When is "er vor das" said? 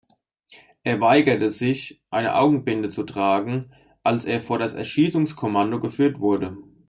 4.25-4.73